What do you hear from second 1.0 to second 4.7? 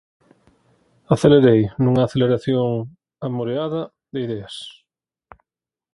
Acelerei, nunha aceleración, amoreada, de ideas.